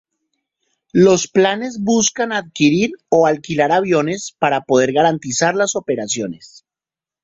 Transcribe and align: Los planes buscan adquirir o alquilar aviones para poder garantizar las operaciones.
Los 0.93 1.27
planes 1.27 1.83
buscan 1.83 2.33
adquirir 2.33 2.93
o 3.09 3.27
alquilar 3.27 3.71
aviones 3.71 4.31
para 4.39 4.61
poder 4.61 4.93
garantizar 4.93 5.53
las 5.53 5.75
operaciones. 5.75 6.65